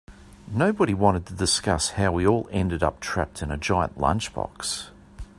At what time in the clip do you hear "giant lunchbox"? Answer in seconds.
3.57-4.87